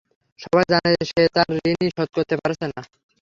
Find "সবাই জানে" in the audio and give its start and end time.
0.39-0.91